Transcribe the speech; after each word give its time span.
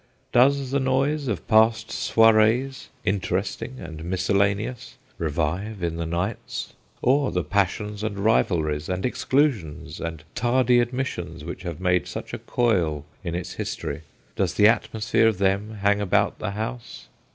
Does 0.31 0.71
the 0.71 0.79
noise 0.79 1.27
of 1.27 1.47
past 1.47 1.89
* 1.91 1.91
soirees/ 1.91 2.87
interesting 3.05 3.75
and 3.77 4.03
miscellaneous, 4.03 4.95
revive 5.19 5.83
in 5.83 5.97
the 5.97 6.07
nights? 6.07 6.73
Or 7.03 7.29
the 7.31 7.43
passions 7.43 8.01
and 8.01 8.17
rivalries 8.17 8.89
and 8.89 9.05
exclusions 9.05 9.99
and 10.01 10.23
tardy 10.33 10.79
admissions 10.79 11.45
which 11.45 11.61
have 11.61 11.79
made 11.79 12.07
such 12.07 12.33
a 12.33 12.39
coil 12.39 13.05
in 13.23 13.35
its 13.35 13.53
history 13.53 14.01
does 14.35 14.55
the 14.55 14.67
atmosphere 14.67 15.27
of 15.27 15.37
them 15.37 15.75
hang 15.81 16.01
about 16.01 16.39
the 16.39 16.49
house 16.49 17.05